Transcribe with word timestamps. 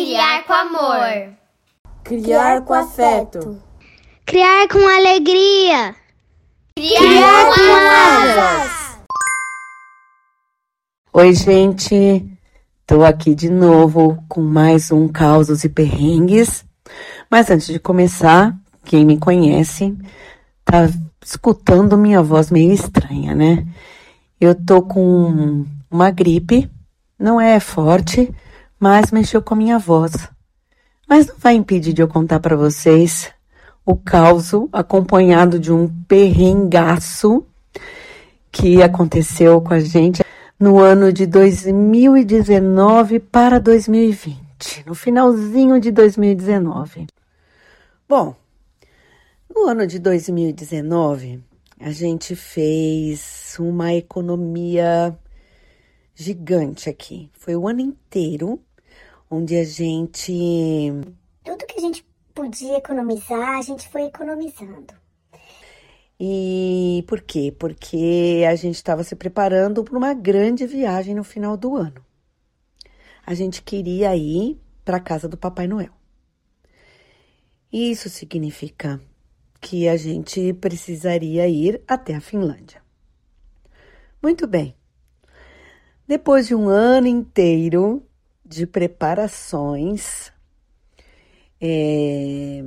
criar 0.00 0.44
com 0.44 0.52
amor. 0.54 1.36
Criar 2.02 2.62
com 2.62 2.72
afeto. 2.72 3.60
Criar 4.24 4.66
com 4.68 4.78
alegria. 4.78 5.94
Criar, 6.74 6.98
criar 6.98 7.44
com 7.54 8.40
asas. 8.40 8.98
Oi, 11.12 11.34
gente. 11.34 12.26
Tô 12.86 13.04
aqui 13.04 13.34
de 13.34 13.50
novo 13.50 14.24
com 14.26 14.40
mais 14.40 14.90
um 14.90 15.06
Causos 15.06 15.64
e 15.64 15.68
Perrengues. 15.68 16.64
Mas 17.30 17.50
antes 17.50 17.66
de 17.66 17.78
começar, 17.78 18.56
quem 18.86 19.04
me 19.04 19.18
conhece 19.18 19.94
tá 20.64 20.88
escutando 21.22 21.98
minha 21.98 22.22
voz 22.22 22.50
meio 22.50 22.72
estranha, 22.72 23.34
né? 23.34 23.66
Eu 24.40 24.54
tô 24.54 24.80
com 24.80 25.66
uma 25.90 26.10
gripe, 26.10 26.70
não 27.18 27.38
é 27.38 27.60
forte, 27.60 28.34
mas 28.80 29.12
mexeu 29.12 29.42
com 29.42 29.52
a 29.52 29.56
minha 29.58 29.78
voz. 29.78 30.12
Mas 31.06 31.26
não 31.26 31.36
vai 31.36 31.54
impedir 31.54 31.92
de 31.92 32.00
eu 32.00 32.08
contar 32.08 32.40
para 32.40 32.56
vocês 32.56 33.30
o 33.84 33.94
caos 33.94 34.52
acompanhado 34.72 35.58
de 35.58 35.70
um 35.70 35.86
perrengaço 36.08 37.44
que 38.50 38.82
aconteceu 38.82 39.60
com 39.60 39.74
a 39.74 39.80
gente 39.80 40.24
no 40.58 40.78
ano 40.78 41.12
de 41.12 41.26
2019 41.26 43.20
para 43.20 43.58
2020, 43.58 44.84
no 44.86 44.94
finalzinho 44.94 45.78
de 45.78 45.90
2019. 45.90 47.06
Bom, 48.08 48.34
no 49.54 49.66
ano 49.66 49.86
de 49.86 49.98
2019, 49.98 51.42
a 51.78 51.90
gente 51.90 52.36
fez 52.36 53.56
uma 53.58 53.94
economia 53.94 55.16
gigante 56.14 56.90
aqui. 56.90 57.30
Foi 57.32 57.56
o 57.56 57.66
ano 57.66 57.80
inteiro 57.80 58.60
onde 59.30 59.56
a 59.56 59.64
gente. 59.64 60.32
Tudo 61.44 61.66
que 61.66 61.78
a 61.78 61.80
gente 61.80 62.04
podia 62.34 62.78
economizar, 62.78 63.58
a 63.58 63.62
gente 63.62 63.88
foi 63.88 64.02
economizando. 64.02 64.92
E 66.18 67.02
por 67.06 67.22
quê? 67.22 67.54
Porque 67.56 68.44
a 68.46 68.54
gente 68.54 68.74
estava 68.74 69.04
se 69.04 69.16
preparando 69.16 69.82
para 69.82 69.96
uma 69.96 70.12
grande 70.12 70.66
viagem 70.66 71.14
no 71.14 71.24
final 71.24 71.56
do 71.56 71.76
ano. 71.76 72.04
A 73.24 73.32
gente 73.32 73.62
queria 73.62 74.14
ir 74.16 74.60
para 74.84 74.98
a 74.98 75.00
casa 75.00 75.28
do 75.28 75.38
Papai 75.38 75.66
Noel. 75.66 75.92
Isso 77.72 78.10
significa 78.10 79.00
que 79.60 79.88
a 79.88 79.96
gente 79.96 80.52
precisaria 80.54 81.46
ir 81.46 81.82
até 81.86 82.14
a 82.14 82.20
Finlândia. 82.20 82.82
Muito 84.22 84.46
bem. 84.46 84.74
Depois 86.06 86.48
de 86.48 86.54
um 86.54 86.68
ano 86.68 87.06
inteiro 87.06 88.04
de 88.50 88.66
preparações, 88.66 90.32
é, 91.60 92.64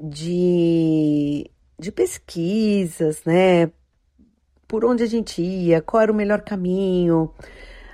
de, 0.00 1.50
de 1.76 1.90
pesquisas, 1.90 3.24
né? 3.24 3.72
Por 4.68 4.84
onde 4.84 5.02
a 5.02 5.06
gente 5.06 5.42
ia, 5.42 5.82
qual 5.82 6.02
era 6.02 6.12
o 6.12 6.14
melhor 6.14 6.42
caminho. 6.42 7.32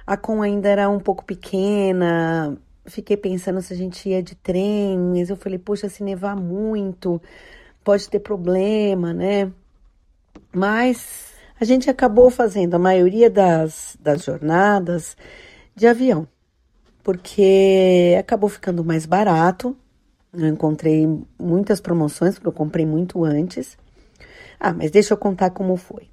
A 0.06 0.19
Com 0.19 0.42
ainda 0.42 0.69
era 0.69 0.91
um 0.91 1.00
pouco 1.00 1.25
pequena, 1.25 2.58
fiquei 2.84 3.17
pensando 3.17 3.62
se 3.62 3.72
a 3.72 3.77
gente 3.77 4.06
ia 4.06 4.22
de 4.22 4.34
trem, 4.34 4.98
mas 4.98 5.30
eu 5.30 5.36
falei, 5.36 5.58
poxa, 5.58 5.89
se 5.89 6.02
nevar 6.05 6.36
muito, 6.36 7.22
pode 7.83 8.08
ter 8.11 8.20
problema, 8.20 9.14
né? 9.14 9.50
Mas 10.52 11.33
a 11.58 11.64
gente 11.64 11.89
acabou 11.89 12.30
fazendo 12.30 12.75
a 12.75 12.78
maioria 12.78 13.30
das, 13.30 13.97
das 13.98 14.25
jornadas 14.25 15.17
de 15.75 15.86
avião, 15.86 16.28
porque 17.05 18.16
acabou 18.19 18.48
ficando 18.48 18.83
mais 18.83 19.06
barato. 19.06 19.77
Eu 20.33 20.48
encontrei 20.48 21.06
muitas 21.39 21.80
promoções, 21.80 22.34
porque 22.34 22.48
eu 22.48 22.52
comprei 22.52 22.84
muito 22.84 23.23
antes. 23.23 23.78
Ah, 24.58 24.73
mas 24.73 24.90
deixa 24.90 25.12
eu 25.12 25.18
contar 25.18 25.51
como 25.51 25.77
foi. 25.77 26.08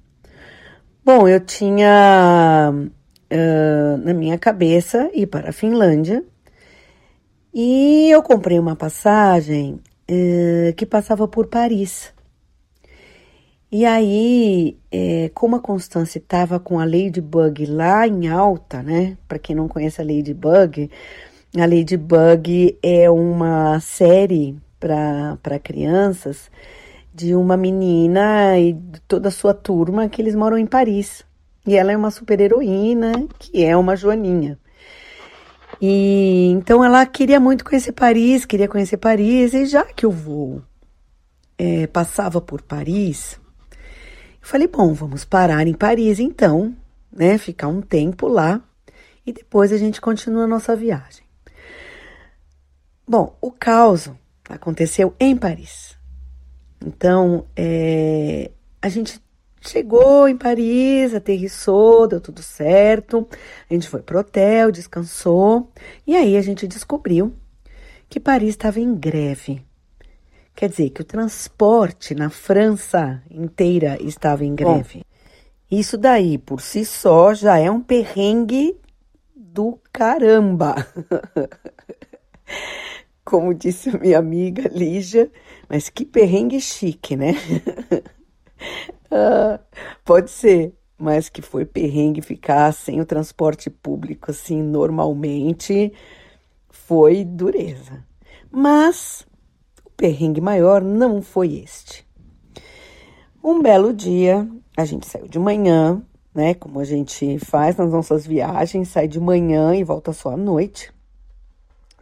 Bom, 1.04 1.26
eu 1.26 1.40
tinha 1.40 2.70
uh, 2.72 3.96
na 4.04 4.14
minha 4.14 4.38
cabeça 4.38 5.10
ir 5.12 5.26
para 5.26 5.48
a 5.50 5.52
Finlândia 5.52 6.22
e 7.52 8.08
eu 8.10 8.22
comprei 8.22 8.58
uma 8.58 8.76
passagem 8.76 9.80
é, 10.06 10.72
que 10.76 10.86
passava 10.86 11.26
por 11.26 11.48
Paris. 11.48 12.12
E 13.74 13.86
aí, 13.86 14.76
é, 14.90 15.30
como 15.32 15.56
a 15.56 15.60
Constância 15.60 16.18
estava 16.18 16.60
com 16.60 16.78
a 16.78 16.84
Ladybug 16.84 17.64
lá 17.64 18.06
em 18.06 18.28
alta, 18.28 18.82
né? 18.82 19.16
Para 19.26 19.38
quem 19.38 19.56
não 19.56 19.66
conhece 19.66 19.98
a 19.98 20.04
Ladybug, 20.04 20.90
a 21.56 21.64
Ladybug 21.64 22.78
é 22.82 23.10
uma 23.10 23.80
série 23.80 24.58
para 24.78 25.58
crianças 25.62 26.50
de 27.14 27.34
uma 27.34 27.56
menina 27.56 28.58
e 28.58 28.76
toda 29.08 29.28
a 29.28 29.32
sua 29.32 29.54
turma 29.54 30.06
que 30.06 30.20
eles 30.20 30.34
moram 30.34 30.58
em 30.58 30.66
Paris. 30.66 31.24
E 31.66 31.74
ela 31.74 31.92
é 31.92 31.96
uma 31.96 32.10
super 32.10 32.38
heroína, 32.42 33.26
que 33.38 33.64
é 33.64 33.74
uma 33.74 33.96
Joaninha. 33.96 34.58
E 35.80 36.50
então 36.50 36.84
ela 36.84 37.06
queria 37.06 37.40
muito 37.40 37.64
conhecer 37.64 37.92
Paris, 37.92 38.44
queria 38.44 38.68
conhecer 38.68 38.98
Paris, 38.98 39.54
e 39.54 39.64
já 39.64 39.84
que 39.84 40.06
o 40.06 40.10
voo 40.10 40.62
é, 41.56 41.86
passava 41.86 42.38
por 42.38 42.60
Paris, 42.60 43.40
eu 44.42 44.46
falei, 44.48 44.66
bom, 44.66 44.92
vamos 44.92 45.24
parar 45.24 45.66
em 45.66 45.74
Paris 45.74 46.18
então, 46.18 46.76
né? 47.10 47.38
Ficar 47.38 47.68
um 47.68 47.80
tempo 47.80 48.26
lá 48.26 48.62
e 49.24 49.32
depois 49.32 49.72
a 49.72 49.78
gente 49.78 50.00
continua 50.00 50.44
a 50.44 50.48
nossa 50.48 50.74
viagem. 50.74 51.22
Bom, 53.06 53.36
o 53.40 53.50
caos 53.50 54.10
aconteceu 54.48 55.14
em 55.18 55.36
Paris. 55.36 55.96
Então, 56.84 57.46
é, 57.56 58.50
a 58.80 58.88
gente 58.88 59.22
Chegou 59.64 60.28
em 60.28 60.36
Paris, 60.36 61.14
aterrissou, 61.14 62.08
deu 62.08 62.20
tudo 62.20 62.42
certo. 62.42 63.28
A 63.70 63.72
gente 63.72 63.88
foi 63.88 64.02
pro 64.02 64.18
hotel, 64.18 64.72
descansou. 64.72 65.70
E 66.04 66.16
aí 66.16 66.36
a 66.36 66.42
gente 66.42 66.66
descobriu 66.66 67.32
que 68.08 68.18
Paris 68.18 68.50
estava 68.50 68.80
em 68.80 68.92
greve. 68.92 69.64
Quer 70.54 70.68
dizer, 70.68 70.90
que 70.90 71.00
o 71.00 71.04
transporte 71.04 72.14
na 72.14 72.30
França 72.30 73.22
inteira 73.30 73.96
estava 74.00 74.44
em 74.44 74.54
greve. 74.54 74.98
Bom, 74.98 75.12
isso 75.70 75.96
daí, 75.96 76.36
por 76.36 76.60
si 76.60 76.84
só, 76.84 77.32
já 77.32 77.58
é 77.58 77.70
um 77.70 77.80
perrengue 77.80 78.76
do 79.34 79.78
caramba. 79.92 80.74
Como 83.24 83.54
disse 83.54 83.96
minha 83.98 84.18
amiga 84.18 84.68
Lígia, 84.68 85.30
mas 85.68 85.88
que 85.88 86.04
perrengue 86.04 86.60
chique, 86.60 87.16
né? 87.16 87.34
Ah, 89.14 89.60
pode 90.04 90.30
ser, 90.30 90.72
mas 90.96 91.28
que 91.28 91.42
foi 91.42 91.66
perrengue 91.66 92.22
ficar 92.22 92.72
sem 92.72 92.98
o 92.98 93.04
transporte 93.04 93.68
público 93.68 94.30
assim 94.30 94.62
normalmente 94.62 95.92
foi 96.70 97.22
dureza. 97.22 98.02
Mas 98.50 99.26
perrengue 99.96 100.40
maior 100.40 100.82
não 100.82 101.22
foi 101.22 101.54
este. 101.56 102.06
Um 103.42 103.60
belo 103.60 103.92
dia, 103.92 104.48
a 104.76 104.84
gente 104.84 105.06
saiu 105.06 105.26
de 105.26 105.38
manhã, 105.38 106.02
né? 106.34 106.54
Como 106.54 106.78
a 106.78 106.84
gente 106.84 107.38
faz 107.38 107.76
nas 107.76 107.90
nossas 107.90 108.26
viagens, 108.26 108.88
sai 108.88 109.08
de 109.08 109.20
manhã 109.20 109.74
e 109.74 109.84
volta 109.84 110.12
só 110.12 110.30
à 110.30 110.36
noite. 110.36 110.92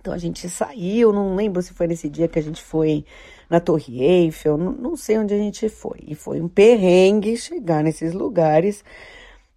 Então 0.00 0.14
a 0.14 0.18
gente 0.18 0.48
saiu, 0.48 1.12
não 1.12 1.34
lembro 1.34 1.60
se 1.60 1.74
foi 1.74 1.86
nesse 1.86 2.08
dia 2.08 2.26
que 2.26 2.38
a 2.38 2.42
gente 2.42 2.62
foi 2.62 3.04
na 3.50 3.60
Torre 3.60 4.02
Eiffel, 4.02 4.56
não, 4.56 4.72
não 4.72 4.96
sei 4.96 5.18
onde 5.18 5.34
a 5.34 5.38
gente 5.38 5.68
foi. 5.68 5.98
E 6.06 6.14
foi 6.14 6.40
um 6.40 6.48
perrengue 6.48 7.36
chegar 7.36 7.82
nesses 7.82 8.14
lugares, 8.14 8.82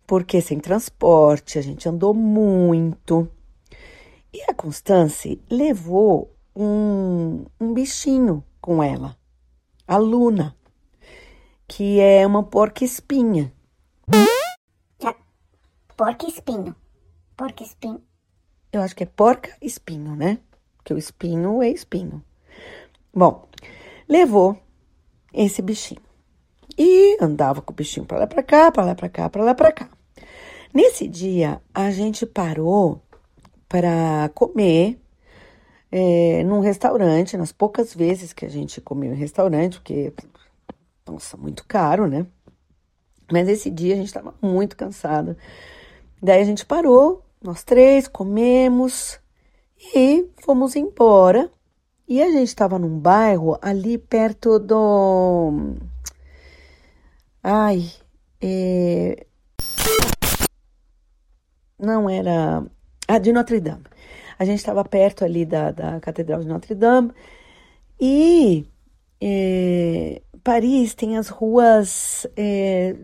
porque 0.05 0.41
sem 0.41 0.59
transporte, 0.59 1.57
a 1.57 1.61
gente 1.61 1.87
andou 1.87 2.13
muito. 2.13 3.29
E 4.33 4.41
a 4.49 4.53
Constance 4.53 5.39
levou 5.49 6.32
um, 6.55 7.45
um 7.59 7.73
bichinho 7.73 8.43
com 8.61 8.81
ela, 8.81 9.17
a 9.87 9.97
Luna, 9.97 10.55
que 11.67 11.99
é 11.99 12.25
uma 12.25 12.43
porca-espinha. 12.43 13.53
Porca-espinho. 15.95 16.75
Porca-espinho. 17.37 18.01
Eu 18.71 18.81
acho 18.81 18.95
que 18.95 19.03
é 19.03 19.05
porca-espinho, 19.05 20.15
né? 20.15 20.39
Porque 20.77 20.93
o 20.93 20.97
espinho 20.97 21.61
é 21.61 21.69
espinho. 21.69 22.23
Bom, 23.13 23.47
levou 24.09 24.57
esse 25.31 25.61
bichinho. 25.61 26.01
E 26.77 27.17
andava 27.21 27.61
com 27.61 27.71
o 27.71 27.75
bichinho 27.75 28.05
para 28.05 28.19
lá 28.19 28.27
para 28.27 28.41
cá, 28.41 28.71
para 28.71 28.85
lá 28.85 28.95
para 28.95 29.09
cá, 29.09 29.29
para 29.29 29.43
lá 29.43 29.53
para 29.53 29.71
cá. 29.71 29.89
Nesse 30.73 31.07
dia, 31.07 31.61
a 31.73 31.91
gente 31.91 32.25
parou 32.25 33.01
para 33.69 34.29
comer 34.33 34.99
é, 35.95 36.43
num 36.43 36.59
restaurante, 36.59 37.37
nas 37.37 37.51
poucas 37.51 37.93
vezes 37.93 38.33
que 38.33 38.43
a 38.43 38.49
gente 38.49 38.81
comeu 38.81 39.13
em 39.13 39.15
restaurante, 39.15 39.77
porque, 39.77 40.11
nossa, 41.07 41.37
muito 41.37 41.63
caro, 41.67 42.07
né? 42.07 42.25
Mas 43.31 43.47
esse 43.47 43.69
dia 43.69 43.93
a 43.93 43.97
gente 43.97 44.07
estava 44.07 44.33
muito 44.41 44.75
cansada. 44.75 45.37
Daí 46.19 46.41
a 46.41 46.45
gente 46.45 46.65
parou, 46.65 47.23
nós 47.43 47.63
três, 47.63 48.07
comemos, 48.07 49.19
E 49.95 50.27
fomos 50.37 50.75
embora. 50.75 51.51
E 52.07 52.21
a 52.23 52.31
gente 52.31 52.47
estava 52.47 52.79
num 52.79 52.97
bairro 52.99 53.57
ali 53.61 53.97
perto 53.97 54.57
do. 54.59 55.75
Ai. 57.43 57.91
É... 58.41 59.27
Não 61.77 62.09
era. 62.09 62.65
Ah, 63.07 63.19
de 63.19 63.31
Notre 63.31 63.59
Dame. 63.59 63.83
A 64.37 64.45
gente 64.45 64.59
estava 64.59 64.83
perto 64.83 65.23
ali 65.23 65.45
da, 65.45 65.71
da 65.71 65.99
Catedral 65.99 66.41
de 66.41 66.47
Notre 66.47 66.75
Dame. 66.75 67.11
E 67.99 68.65
é, 69.21 70.21
Paris 70.43 70.93
tem 70.93 71.17
as 71.17 71.29
ruas. 71.29 72.27
É, 72.35 72.95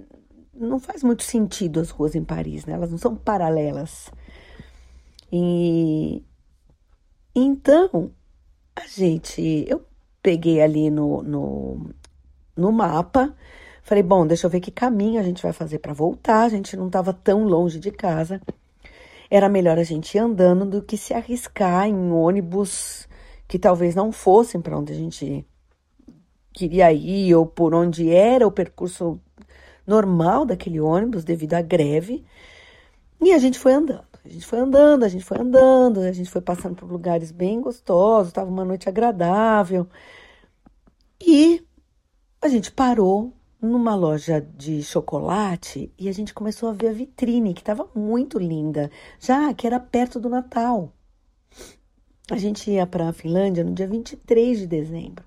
não 0.53 0.79
faz 0.79 1.03
muito 1.03 1.23
sentido 1.23 1.79
as 1.79 1.89
ruas 1.89 2.15
em 2.15 2.23
Paris, 2.23 2.65
né? 2.65 2.73
Elas 2.73 2.91
não 2.91 2.97
são 2.97 3.15
paralelas. 3.15 4.11
E 5.31 6.23
então 7.33 8.11
a 8.75 8.87
gente, 8.87 9.65
eu 9.67 9.85
peguei 10.21 10.61
ali 10.61 10.89
no, 10.89 11.21
no, 11.21 11.89
no 12.55 12.71
mapa, 12.71 13.35
falei, 13.83 14.03
bom, 14.03 14.25
deixa 14.25 14.47
eu 14.47 14.51
ver 14.51 14.59
que 14.59 14.71
caminho 14.71 15.19
a 15.19 15.23
gente 15.23 15.41
vai 15.41 15.53
fazer 15.53 15.79
para 15.79 15.93
voltar. 15.93 16.43
A 16.43 16.49
gente 16.49 16.75
não 16.75 16.87
estava 16.87 17.13
tão 17.13 17.43
longe 17.43 17.79
de 17.79 17.91
casa. 17.91 18.41
Era 19.29 19.47
melhor 19.47 19.77
a 19.77 19.83
gente 19.83 20.15
ir 20.15 20.19
andando 20.19 20.65
do 20.65 20.81
que 20.81 20.97
se 20.97 21.13
arriscar 21.13 21.87
em 21.87 22.11
ônibus 22.11 23.07
que 23.47 23.59
talvez 23.59 23.95
não 23.95 24.11
fossem 24.11 24.61
para 24.61 24.77
onde 24.77 24.93
a 24.93 24.95
gente 24.95 25.45
queria 26.53 26.91
ir 26.91 27.33
ou 27.35 27.45
por 27.45 27.73
onde 27.73 28.11
era 28.11 28.45
o 28.47 28.51
percurso 28.51 29.19
normal 29.85 30.45
daquele 30.45 30.79
ônibus 30.79 31.23
devido 31.23 31.53
à 31.53 31.61
greve. 31.61 32.25
E 33.21 33.31
a 33.31 33.37
gente 33.37 33.59
foi 33.59 33.73
andando. 33.73 34.07
A 34.23 34.29
gente 34.29 34.45
foi 34.45 34.59
andando, 34.59 35.03
a 35.03 35.07
gente 35.07 35.23
foi 35.23 35.39
andando, 35.39 36.01
a 36.01 36.11
gente 36.11 36.29
foi 36.29 36.41
passando 36.41 36.75
por 36.75 36.91
lugares 36.91 37.31
bem 37.31 37.61
gostosos, 37.61 38.29
estava 38.29 38.49
uma 38.49 38.65
noite 38.65 38.89
agradável. 38.89 39.87
E 41.19 41.65
a 42.41 42.47
gente 42.47 42.71
parou 42.71 43.33
numa 43.61 43.95
loja 43.95 44.39
de 44.39 44.81
chocolate 44.83 45.91
e 45.97 46.07
a 46.07 46.11
gente 46.11 46.33
começou 46.33 46.69
a 46.69 46.73
ver 46.73 46.87
a 46.87 46.93
vitrine, 46.93 47.53
que 47.53 47.61
estava 47.61 47.89
muito 47.93 48.39
linda, 48.39 48.89
já 49.19 49.53
que 49.53 49.67
era 49.67 49.79
perto 49.79 50.19
do 50.19 50.29
Natal. 50.29 50.93
A 52.31 52.37
gente 52.37 52.69
ia 52.71 52.85
para 52.85 53.09
a 53.09 53.13
Finlândia 53.13 53.63
no 53.63 53.73
dia 53.73 53.87
23 53.87 54.59
de 54.59 54.67
dezembro. 54.67 55.25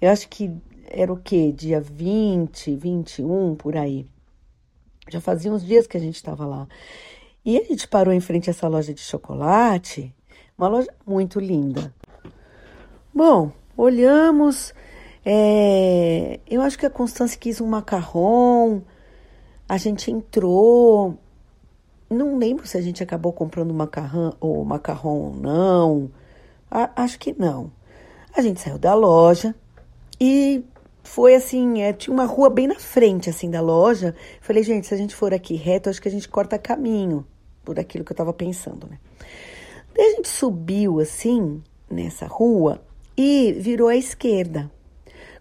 Eu 0.00 0.10
acho 0.10 0.28
que 0.28 0.50
era 0.88 1.12
o 1.12 1.16
quê? 1.16 1.52
Dia 1.52 1.80
20, 1.80 2.76
21, 2.76 3.54
por 3.54 3.76
aí. 3.76 4.06
Já 5.08 5.20
fazia 5.20 5.52
uns 5.52 5.64
dias 5.64 5.86
que 5.86 5.96
a 5.96 6.00
gente 6.00 6.16
estava 6.16 6.44
lá. 6.44 6.68
E 7.44 7.58
a 7.58 7.64
gente 7.64 7.88
parou 7.88 8.12
em 8.12 8.20
frente 8.20 8.50
a 8.50 8.52
essa 8.52 8.68
loja 8.68 8.92
de 8.92 9.00
chocolate, 9.00 10.14
uma 10.56 10.68
loja 10.68 10.92
muito 11.06 11.40
linda. 11.40 11.94
Bom, 13.14 13.52
olhamos. 13.76 14.74
É, 15.24 16.40
eu 16.48 16.60
acho 16.62 16.78
que 16.78 16.86
a 16.86 16.90
Constância 16.90 17.38
quis 17.38 17.60
um 17.60 17.66
macarrão. 17.66 18.82
A 19.68 19.76
gente 19.76 20.10
entrou. 20.10 21.18
Não 22.10 22.36
lembro 22.36 22.66
se 22.66 22.76
a 22.76 22.80
gente 22.80 23.02
acabou 23.02 23.32
comprando 23.32 23.72
macarrão 23.72 24.34
ou 24.40 24.64
macarrão 24.64 25.18
ou 25.18 25.34
não. 25.34 26.10
A, 26.70 27.02
acho 27.02 27.18
que 27.18 27.34
não. 27.38 27.72
A 28.34 28.42
gente 28.42 28.60
saiu 28.60 28.78
da 28.78 28.94
loja 28.94 29.54
e 30.20 30.64
foi 31.02 31.34
assim, 31.34 31.82
é, 31.82 31.92
tinha 31.92 32.12
uma 32.12 32.24
rua 32.24 32.48
bem 32.48 32.66
na 32.66 32.78
frente 32.78 33.28
assim 33.30 33.50
da 33.50 33.60
loja. 33.60 34.14
Falei, 34.40 34.62
gente, 34.62 34.86
se 34.86 34.94
a 34.94 34.96
gente 34.96 35.14
for 35.14 35.32
aqui 35.32 35.54
reto, 35.54 35.90
acho 35.90 36.00
que 36.00 36.08
a 36.08 36.10
gente 36.10 36.28
corta 36.28 36.58
caminho 36.58 37.26
por 37.64 37.78
aquilo 37.78 38.04
que 38.04 38.12
eu 38.12 38.14
estava 38.14 38.32
pensando, 38.32 38.86
né? 38.88 38.98
Daí 39.94 40.06
a 40.06 40.16
gente 40.16 40.28
subiu 40.28 41.00
assim 41.00 41.62
nessa 41.90 42.26
rua 42.26 42.82
e 43.16 43.52
virou 43.52 43.88
à 43.88 43.96
esquerda. 43.96 44.70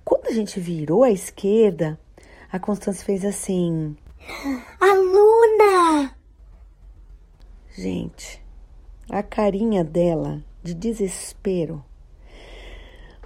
Quando 0.03 0.27
a 0.27 0.31
gente 0.31 0.59
virou 0.59 1.03
à 1.03 1.11
esquerda, 1.11 1.99
a 2.51 2.59
Constância 2.59 3.05
fez 3.05 3.23
assim: 3.23 3.95
Aluna! 4.79 6.15
Gente, 7.73 8.43
a 9.09 9.23
carinha 9.23 9.83
dela 9.83 10.43
de 10.63 10.73
desespero. 10.73 11.83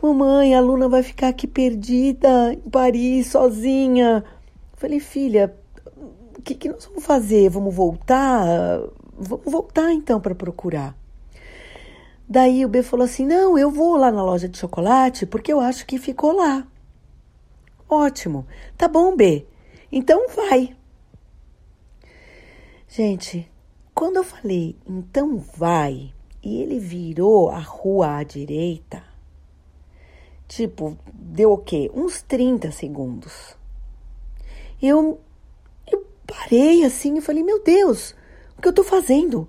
Mamãe, 0.02 0.54
a 0.54 0.62
Luna 0.62 0.88
vai 0.88 1.02
ficar 1.02 1.30
aqui 1.30 1.48
perdida 1.48 2.54
em 2.54 2.70
Paris, 2.70 3.28
sozinha. 3.28 4.24
Falei, 4.74 5.00
filha, 5.00 5.56
o 6.38 6.42
que, 6.44 6.54
que 6.54 6.70
nós 6.70 6.86
vamos 6.86 7.04
fazer? 7.04 7.50
Vamos 7.50 7.74
voltar? 7.74 8.46
Vamos 9.18 9.52
voltar 9.52 9.92
então 9.92 10.20
para 10.22 10.36
procurar. 10.36 10.96
Daí 12.28 12.66
o 12.66 12.70
B 12.70 12.82
falou 12.82 13.06
assim: 13.06 13.26
Não, 13.26 13.58
eu 13.58 13.70
vou 13.70 13.96
lá 13.96 14.12
na 14.12 14.24
loja 14.24 14.50
de 14.50 14.58
chocolate 14.58 15.26
porque 15.26 15.54
eu 15.54 15.60
acho 15.60 15.86
que 15.86 15.98
ficou 15.98 16.32
lá. 16.32 16.68
Ótimo. 17.88 18.48
Tá 18.78 18.88
bom, 18.88 19.16
B. 19.16 19.46
Então 19.92 20.28
vai. 20.30 20.76
Gente, 22.88 23.50
quando 23.94 24.18
eu 24.18 24.24
falei, 24.24 24.76
então 24.88 25.38
vai, 25.38 26.14
e 26.44 26.62
ele 26.62 26.80
virou 26.80 27.50
a 27.50 27.60
rua 27.60 28.18
à 28.18 28.24
direita, 28.24 29.04
tipo, 30.48 30.98
deu 31.14 31.54
o 31.54 31.58
quê? 31.58 31.92
Uns 31.94 32.22
30 32.22 32.72
segundos. 32.72 33.56
Eu 34.82 35.20
parei 36.26 36.84
assim 36.84 37.18
e 37.18 37.22
falei: 37.22 37.44
Meu 37.44 37.64
Deus, 37.64 38.16
o 38.58 38.62
que 38.62 38.68
eu 38.68 38.74
tô 38.74 38.84
fazendo? 38.84 39.48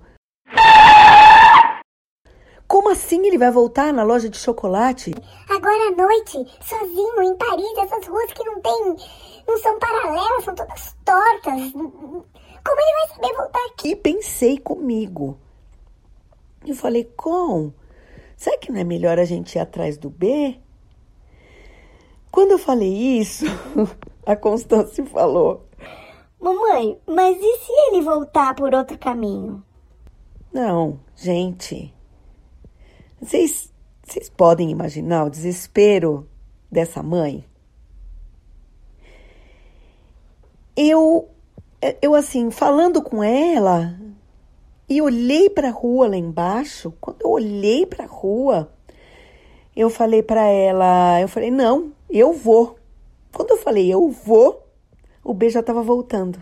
Como 2.67 2.89
assim 2.89 3.25
ele 3.25 3.37
vai 3.37 3.49
voltar 3.49 3.93
na 3.93 4.03
loja 4.03 4.29
de 4.29 4.37
chocolate? 4.37 5.13
Agora 5.49 5.87
à 5.87 5.91
noite, 5.91 6.45
sozinho, 6.61 7.23
em 7.23 7.35
Paris, 7.37 7.77
essas 7.77 8.05
ruas 8.05 8.33
que 8.33 8.43
não 8.43 8.59
tem. 8.61 8.95
não 9.47 9.57
são 9.57 9.79
paralelas, 9.79 10.43
são 10.43 10.53
todas 10.53 10.95
tortas. 11.05 11.71
Como 11.71 12.81
ele 12.81 12.93
vai 12.93 13.07
saber 13.15 13.37
voltar 13.37 13.65
aqui? 13.67 13.91
E 13.91 13.95
pensei 13.95 14.57
comigo. 14.57 15.37
Eu 16.65 16.75
falei, 16.75 17.05
com, 17.15 17.71
será 18.35 18.57
que 18.57 18.69
não 18.71 18.81
é 18.81 18.83
melhor 18.83 19.17
a 19.17 19.23
gente 19.23 19.55
ir 19.55 19.59
atrás 19.59 19.97
do 19.97 20.09
B? 20.09 20.59
Quando 22.29 22.51
eu 22.51 22.59
falei 22.59 22.91
isso, 22.91 23.45
a 24.25 24.35
Constância 24.35 25.05
falou: 25.05 25.65
Mamãe, 26.39 26.99
mas 27.07 27.37
e 27.37 27.57
se 27.59 27.71
ele 27.87 28.01
voltar 28.01 28.53
por 28.53 28.75
outro 28.75 28.97
caminho? 28.97 29.63
Não, 30.51 30.99
gente. 31.15 31.96
Vocês, 33.21 33.73
podem 34.35 34.69
imaginar 34.69 35.25
o 35.25 35.29
desespero 35.29 36.27
dessa 36.71 37.01
mãe? 37.01 37.43
Eu, 40.75 41.27
eu 42.01 42.13
assim, 42.13 42.51
falando 42.51 43.01
com 43.01 43.23
ela, 43.23 43.97
e 44.87 45.01
olhei 45.01 45.49
para 45.49 45.69
a 45.69 45.71
rua 45.71 46.07
lá 46.07 46.15
embaixo. 46.15 46.93
Quando 47.01 47.21
eu 47.23 47.31
olhei 47.31 47.85
para 47.85 48.05
a 48.05 48.07
rua, 48.07 48.71
eu 49.75 49.89
falei 49.89 50.21
para 50.21 50.45
ela, 50.45 51.19
eu 51.19 51.27
falei: 51.27 51.51
"Não, 51.51 51.91
eu 52.09 52.33
vou". 52.33 52.77
Quando 53.33 53.51
eu 53.51 53.57
falei: 53.57 53.91
"Eu 53.91 54.09
vou", 54.09 54.65
o 55.23 55.33
B 55.33 55.49
já 55.49 55.59
estava 55.59 55.81
voltando. 55.81 56.41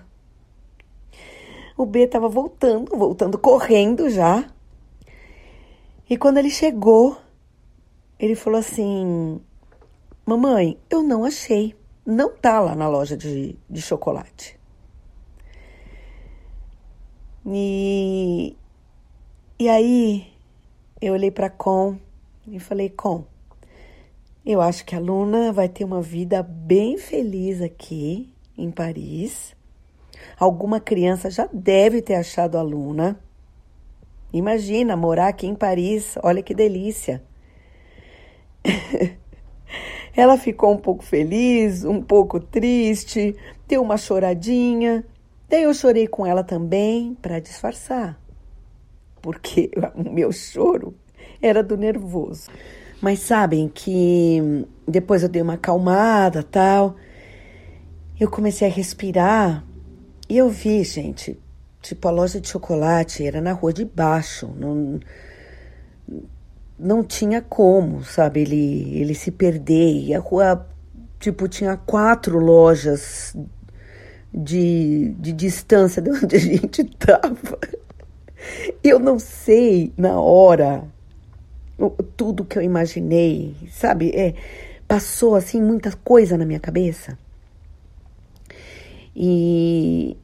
O 1.78 1.86
B 1.86 2.02
estava 2.02 2.30
voltando, 2.30 2.96
voltando 2.96 3.38
correndo 3.38 4.10
já. 4.10 4.46
E 6.10 6.18
quando 6.18 6.38
ele 6.38 6.50
chegou, 6.50 7.18
ele 8.20 8.36
falou 8.36 8.60
assim: 8.60 9.42
Mamãe, 10.26 10.78
eu 10.90 11.02
não 11.02 11.26
achei. 11.26 11.76
Não 12.06 12.36
tá 12.36 12.60
lá 12.60 12.76
na 12.76 12.88
loja 12.88 13.18
de, 13.18 13.56
de 13.70 13.82
chocolate. 13.82 14.60
E, 17.48 18.56
e 19.60 19.70
aí 19.70 20.32
eu 21.02 21.14
olhei 21.14 21.32
para 21.32 21.50
Com 21.50 21.98
e 22.48 22.60
falei: 22.60 22.90
Com, 22.90 23.24
eu 24.46 24.62
acho 24.62 24.86
que 24.86 24.96
a 24.96 25.00
Luna 25.00 25.52
vai 25.52 25.68
ter 25.68 25.84
uma 25.84 26.02
vida 26.02 26.44
bem 26.44 26.98
feliz 27.00 27.62
aqui 27.62 28.32
em 28.56 28.70
Paris. 28.70 29.56
Alguma 30.40 30.80
criança 30.80 31.30
já 31.32 31.48
deve 31.52 32.02
ter 32.02 32.16
achado 32.16 32.58
a 32.58 32.62
Luna. 32.62 33.20
Imagina 34.36 34.98
morar 34.98 35.30
aqui 35.30 35.48
em 35.48 35.56
Paris, 35.56 36.18
olha 36.22 36.44
que 36.44 36.54
delícia. 36.54 37.24
Ela 40.14 40.38
ficou 40.38 40.74
um 40.74 40.78
pouco 40.78 41.06
feliz, 41.06 41.86
um 41.86 42.02
pouco 42.02 42.38
triste, 42.38 43.34
deu 43.66 43.82
uma 43.82 43.96
choradinha. 43.96 45.06
Daí 45.48 45.64
eu 45.64 45.74
chorei 45.74 46.06
com 46.06 46.26
ela 46.26 46.44
também 46.44 47.16
para 47.22 47.40
disfarçar, 47.40 48.20
porque 49.22 49.72
o 49.96 50.10
meu 50.12 50.34
choro 50.34 50.94
era 51.42 51.64
do 51.64 51.78
nervoso. 51.78 52.52
Mas 53.02 53.20
sabem 53.20 53.70
que 53.74 54.68
depois 54.86 55.24
eu 55.24 55.30
dei 55.30 55.42
uma 55.42 55.54
acalmada, 55.54 56.44
tal. 56.44 56.98
Eu 58.20 58.30
comecei 58.30 58.68
a 58.68 58.72
respirar 58.72 59.64
e 60.28 60.38
eu 60.38 60.50
vi, 60.50 60.84
gente, 60.84 61.40
tipo, 61.86 62.08
a 62.08 62.12
loja 62.12 62.42
de 62.42 62.50
chocolate 62.50 63.26
era 63.26 63.40
na 63.40 63.54
rua 63.54 63.72
de 63.72 63.86
baixo. 63.86 64.48
Não, 64.58 65.00
não 66.78 67.04
tinha 67.04 67.42
como, 67.42 68.04
sabe, 68.04 68.42
ele, 68.42 69.00
ele 69.00 69.14
se 69.14 69.32
perder. 69.32 70.06
E 70.06 70.14
a 70.14 70.20
rua, 70.20 70.68
tipo, 71.20 71.48
tinha 71.48 71.78
quatro 71.78 72.40
lojas 72.40 73.36
de, 74.34 75.16
de 75.20 75.32
distância 75.32 76.02
de 76.02 76.10
onde 76.10 76.36
a 76.36 76.40
gente 76.40 76.84
tava. 76.84 77.60
Eu 78.84 79.00
não 79.00 79.20
sei 79.20 79.94
na 79.98 80.20
hora 80.20 80.84
tudo 82.16 82.46
que 82.46 82.58
eu 82.58 82.64
imaginei, 82.64 83.56
sabe? 83.70 84.10
É, 84.10 84.34
passou 84.88 85.36
assim 85.36 85.62
muita 85.62 85.92
coisa 85.92 86.38
na 86.38 86.46
minha 86.46 86.60
cabeça. 86.60 87.18
E, 89.16 90.18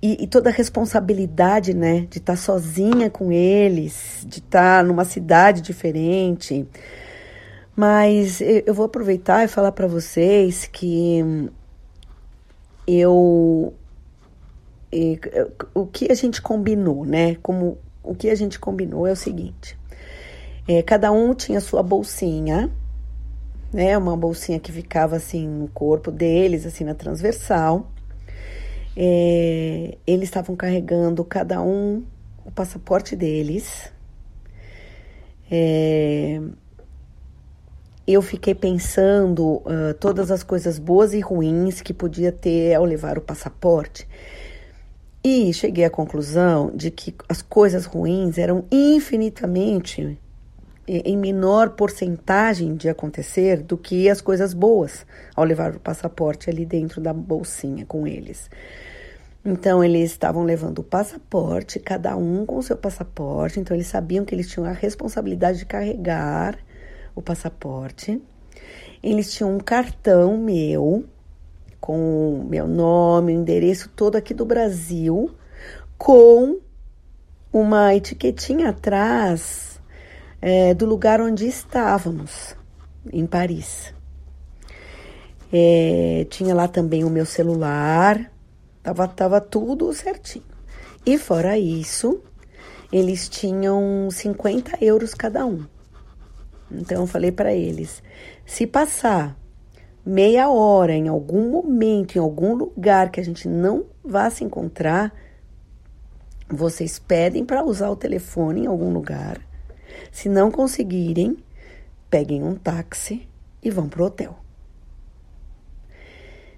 e, 0.00 0.24
e, 0.24 0.26
toda 0.26 0.50
a 0.50 0.52
responsabilidade, 0.52 1.74
né, 1.74 2.06
de 2.10 2.18
estar 2.18 2.34
tá 2.34 2.36
sozinha 2.36 3.10
com 3.10 3.32
eles, 3.32 4.24
de 4.26 4.38
estar 4.38 4.78
tá 4.78 4.82
numa 4.82 5.04
cidade 5.04 5.60
diferente. 5.60 6.66
Mas 7.74 8.40
eu 8.40 8.74
vou 8.74 8.86
aproveitar 8.86 9.44
e 9.44 9.48
falar 9.48 9.72
para 9.72 9.86
vocês 9.86 10.66
que 10.66 11.50
eu 12.86 13.72
o 15.74 15.86
que 15.86 16.10
a 16.10 16.14
gente 16.14 16.40
combinou, 16.40 17.04
né? 17.04 17.36
Como 17.36 17.78
o 18.02 18.14
que 18.14 18.30
a 18.30 18.34
gente 18.34 18.58
combinou 18.58 19.06
é 19.06 19.12
o 19.12 19.16
seguinte: 19.16 19.78
é, 20.66 20.82
cada 20.82 21.12
um 21.12 21.34
tinha 21.34 21.60
sua 21.60 21.82
bolsinha, 21.82 22.70
né? 23.72 23.96
Uma 23.96 24.16
bolsinha 24.16 24.58
que 24.58 24.72
ficava 24.72 25.16
assim 25.16 25.46
no 25.46 25.68
corpo 25.68 26.10
deles, 26.10 26.66
assim 26.66 26.84
na 26.84 26.94
transversal. 26.94 27.86
É, 29.00 29.96
eles 30.04 30.24
estavam 30.24 30.56
carregando 30.56 31.24
cada 31.24 31.62
um 31.62 32.02
o 32.44 32.50
passaporte 32.50 33.14
deles. 33.14 33.92
É, 35.48 36.40
eu 38.04 38.20
fiquei 38.20 38.56
pensando 38.56 39.58
uh, 39.58 39.94
todas 40.00 40.32
as 40.32 40.42
coisas 40.42 40.80
boas 40.80 41.14
e 41.14 41.20
ruins 41.20 41.80
que 41.80 41.94
podia 41.94 42.32
ter 42.32 42.74
ao 42.74 42.84
levar 42.84 43.16
o 43.18 43.20
passaporte. 43.20 44.08
E 45.22 45.52
cheguei 45.54 45.84
à 45.84 45.90
conclusão 45.90 46.72
de 46.74 46.90
que 46.90 47.14
as 47.28 47.40
coisas 47.40 47.84
ruins 47.84 48.36
eram 48.36 48.64
infinitamente 48.68 50.18
em 50.88 51.16
menor 51.18 51.70
porcentagem 51.70 52.74
de 52.74 52.88
acontecer 52.88 53.62
do 53.62 53.76
que 53.76 54.08
as 54.08 54.22
coisas 54.22 54.54
boas 54.54 55.04
ao 55.36 55.44
levar 55.44 55.76
o 55.76 55.80
passaporte 55.80 56.48
ali 56.48 56.64
dentro 56.64 56.98
da 56.98 57.12
bolsinha 57.12 57.84
com 57.84 58.06
eles. 58.06 58.48
Então, 59.44 59.84
eles 59.84 60.10
estavam 60.10 60.44
levando 60.44 60.78
o 60.78 60.84
passaporte, 60.84 61.78
cada 61.78 62.16
um 62.16 62.44
com 62.46 62.56
o 62.56 62.62
seu 62.62 62.76
passaporte, 62.76 63.60
então 63.60 63.76
eles 63.76 63.86
sabiam 63.86 64.24
que 64.24 64.34
eles 64.34 64.48
tinham 64.48 64.66
a 64.66 64.72
responsabilidade 64.72 65.58
de 65.58 65.66
carregar 65.66 66.58
o 67.14 67.20
passaporte. 67.20 68.20
Eles 69.02 69.32
tinham 69.32 69.54
um 69.54 69.60
cartão 69.60 70.38
meu, 70.38 71.04
com 71.80 72.46
meu 72.48 72.66
nome, 72.66 73.32
endereço 73.32 73.90
todo 73.90 74.16
aqui 74.16 74.32
do 74.32 74.44
Brasil, 74.44 75.30
com 75.96 76.58
uma 77.52 77.94
etiquetinha 77.94 78.70
atrás 78.70 79.67
é, 80.40 80.74
do 80.74 80.86
lugar 80.86 81.20
onde 81.20 81.46
estávamos, 81.46 82.56
em 83.12 83.26
Paris. 83.26 83.92
É, 85.52 86.26
tinha 86.28 86.54
lá 86.54 86.68
também 86.68 87.04
o 87.04 87.10
meu 87.10 87.24
celular, 87.24 88.30
Tava, 88.88 89.06
tava 89.06 89.38
tudo 89.38 89.92
certinho. 89.92 90.46
E 91.04 91.18
fora 91.18 91.58
isso, 91.58 92.22
eles 92.90 93.28
tinham 93.28 94.08
50 94.10 94.82
euros 94.82 95.12
cada 95.12 95.44
um. 95.44 95.66
Então 96.70 97.02
eu 97.02 97.06
falei 97.06 97.30
para 97.30 97.52
eles: 97.52 98.02
se 98.46 98.66
passar 98.66 99.36
meia 100.06 100.48
hora 100.48 100.94
em 100.94 101.06
algum 101.06 101.50
momento, 101.50 102.16
em 102.16 102.18
algum 102.18 102.54
lugar 102.54 103.10
que 103.10 103.20
a 103.20 103.22
gente 103.22 103.46
não 103.46 103.84
vá 104.02 104.30
se 104.30 104.42
encontrar, 104.42 105.12
vocês 106.48 106.98
pedem 106.98 107.44
para 107.44 107.62
usar 107.62 107.90
o 107.90 107.96
telefone 107.96 108.62
em 108.62 108.66
algum 108.66 108.90
lugar. 108.90 109.38
Se 110.10 110.28
não 110.28 110.50
conseguirem, 110.50 111.36
peguem 112.10 112.42
um 112.42 112.54
táxi 112.54 113.28
e 113.62 113.70
vão 113.70 113.88
pro 113.88 114.04
hotel. 114.04 114.38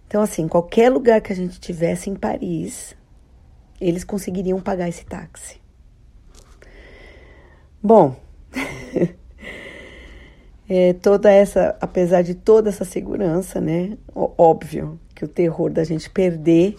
Então, 0.06 0.22
assim, 0.22 0.48
qualquer 0.48 0.90
lugar 0.90 1.20
que 1.20 1.32
a 1.32 1.36
gente 1.36 1.60
tivesse 1.60 2.10
em 2.10 2.16
Paris, 2.16 2.96
eles 3.80 4.02
conseguiriam 4.02 4.60
pagar 4.60 4.88
esse 4.88 5.04
táxi. 5.04 5.60
Bom, 7.82 8.16
é, 10.68 10.92
toda 10.94 11.30
essa, 11.30 11.76
apesar 11.80 12.22
de 12.22 12.34
toda 12.34 12.68
essa 12.68 12.84
segurança, 12.84 13.60
né? 13.60 13.96
Óbvio 14.14 14.98
que 15.14 15.24
o 15.24 15.28
terror 15.28 15.70
da 15.70 15.84
gente 15.84 16.10
perder, 16.10 16.76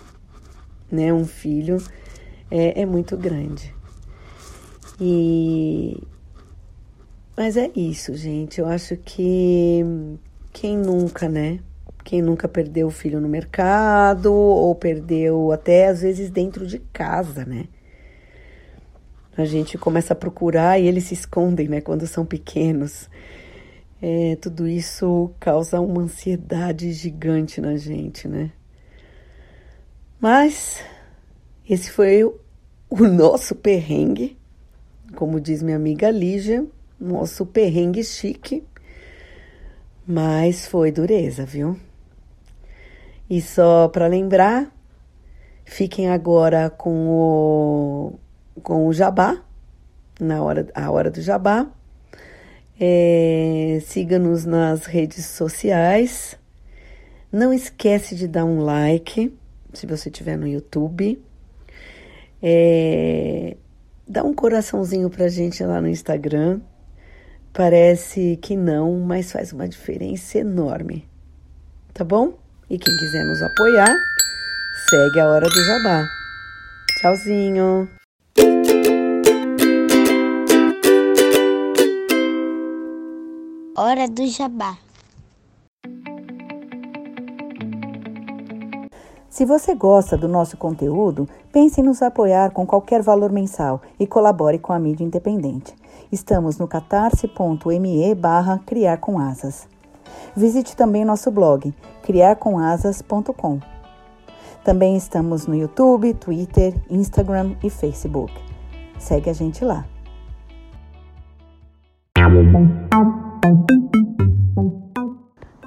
né, 0.91 1.13
um 1.13 1.25
filho 1.25 1.77
é, 2.51 2.81
é 2.81 2.85
muito 2.85 3.15
grande. 3.15 3.73
E 4.99 5.97
mas 7.35 7.57
é 7.57 7.71
isso, 7.75 8.15
gente. 8.15 8.59
Eu 8.59 8.67
acho 8.67 8.97
que 8.97 9.81
quem 10.51 10.77
nunca, 10.77 11.27
né? 11.29 11.59
Quem 12.03 12.21
nunca 12.21 12.47
perdeu 12.47 12.87
o 12.87 12.91
filho 12.91 13.21
no 13.21 13.29
mercado 13.29 14.33
ou 14.33 14.73
perdeu 14.75 15.51
até 15.51 15.87
às 15.87 16.01
vezes 16.01 16.29
dentro 16.29 16.65
de 16.65 16.79
casa, 16.79 17.45
né? 17.45 17.65
A 19.37 19.45
gente 19.45 19.77
começa 19.77 20.13
a 20.13 20.15
procurar 20.15 20.79
e 20.79 20.87
eles 20.87 21.05
se 21.05 21.13
escondem, 21.13 21.67
né, 21.67 21.79
quando 21.79 22.05
são 22.05 22.25
pequenos. 22.25 23.09
É, 24.01 24.35
tudo 24.35 24.67
isso 24.67 25.31
causa 25.39 25.79
uma 25.79 26.01
ansiedade 26.01 26.91
gigante 26.91 27.61
na 27.61 27.77
gente, 27.77 28.27
né? 28.27 28.51
Mas 30.19 30.83
esse 31.67 31.89
foi 31.91 32.23
o, 32.23 32.37
nosso 33.07 33.55
perrengue, 33.55 34.37
como 35.15 35.39
diz 35.39 35.63
minha 35.63 35.77
amiga 35.77 36.11
Lígia, 36.11 36.65
nosso 37.01 37.45
perrengue 37.45 38.03
chique. 38.03 38.63
Mas 40.07 40.65
foi 40.65 40.91
dureza, 40.91 41.45
viu? 41.45 41.77
E 43.29 43.41
só 43.41 43.87
para 43.87 44.07
lembrar, 44.07 44.71
fiquem 45.65 46.09
agora 46.09 46.69
com 46.69 47.07
o, 47.07 48.19
com 48.61 48.87
o 48.87 48.93
jabá, 48.93 49.41
na 50.19 50.41
hora, 50.43 50.67
a 50.75 50.91
hora 50.91 51.09
do 51.09 51.21
jabá. 51.21 51.67
É, 52.79 53.79
Siga-nos 53.85 54.45
nas 54.45 54.85
redes 54.85 55.25
sociais. 55.25 56.37
Não 57.31 57.53
esquece 57.53 58.15
de 58.15 58.27
dar 58.27 58.43
um 58.43 58.59
like 58.59 59.33
se 59.73 59.87
você 59.87 60.09
estiver 60.09 60.37
no 60.37 60.47
YouTube. 60.47 61.23
É, 62.43 63.55
dá 64.07 64.23
um 64.23 64.33
coraçãozinho 64.33 65.09
pra 65.09 65.27
gente 65.27 65.63
lá 65.63 65.79
no 65.79 65.87
Instagram. 65.87 66.59
Parece 67.53 68.37
que 68.37 68.55
não, 68.55 68.97
mas 69.01 69.29
faz 69.29 69.51
uma 69.51 69.67
diferença 69.67 70.37
enorme. 70.37 71.05
Tá 71.93 72.05
bom? 72.05 72.33
E 72.69 72.77
quem 72.77 72.95
quiser 72.95 73.25
nos 73.25 73.41
apoiar, 73.41 73.93
segue 74.89 75.19
a 75.19 75.27
Hora 75.27 75.49
do 75.49 75.63
Jabá. 75.65 76.07
Tchauzinho! 76.97 77.89
Hora 83.75 84.07
do 84.07 84.25
Jabá. 84.27 84.77
Se 89.29 89.45
você 89.45 89.75
gosta 89.75 90.15
do 90.15 90.29
nosso 90.29 90.55
conteúdo, 90.55 91.27
pense 91.51 91.81
em 91.81 91.83
nos 91.83 92.01
apoiar 92.01 92.51
com 92.51 92.65
qualquer 92.65 93.01
valor 93.01 93.31
mensal 93.31 93.81
e 93.99 94.07
colabore 94.07 94.57
com 94.59 94.71
a 94.71 94.79
mídia 94.79 95.03
independente. 95.03 95.80
Estamos 96.11 96.57
no 96.57 96.67
catarse.me 96.67 98.15
barra 98.15 98.59
criar 98.65 98.97
com 98.97 99.19
asas. 99.19 99.67
Visite 100.35 100.75
também 100.75 101.03
nosso 101.03 101.29
blog, 101.31 101.73
criarcomasas.com. 102.03 103.59
Também 104.63 104.95
estamos 104.95 105.47
no 105.47 105.55
YouTube, 105.55 106.13
Twitter, 106.13 106.73
Instagram 106.89 107.55
e 107.63 107.69
Facebook. 107.69 108.33
Segue 108.99 109.29
a 109.29 109.33
gente 109.33 109.65
lá. 109.65 109.85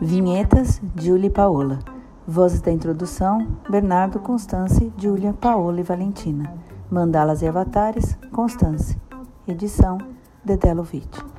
Vinhetas, 0.00 0.80
Julie 1.00 1.30
Paola. 1.30 1.80
Vozes 2.26 2.62
da 2.62 2.70
introdução, 2.70 3.58
Bernardo, 3.68 4.18
Constance, 4.18 4.92
Júlia, 4.96 5.34
Paola 5.34 5.80
e 5.80 5.82
Valentina. 5.82 6.54
Mandalas 6.90 7.42
e 7.42 7.46
avatares, 7.46 8.16
Constance. 8.32 8.96
Edição, 9.46 9.98
Dedé 10.44 10.74
Lovitch. 10.74 11.33